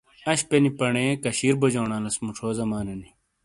۔انشپے 0.25 0.57
نی 0.63 0.71
پنے 0.77 1.05
کاشیر 1.23 1.53
بوجونالیس 1.61 2.15
موچھو 2.23 2.47
زمانے 2.59 2.95
نی۔ 3.01 3.09